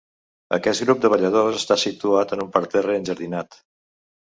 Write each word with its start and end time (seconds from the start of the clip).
Aquest 0.55 0.85
grup 0.85 1.03
de 1.03 1.11
balladors 1.15 1.59
està 1.59 1.79
situat 1.83 2.35
en 2.39 2.43
un 2.47 2.51
parterre 2.59 2.99
enjardinat. 3.03 3.63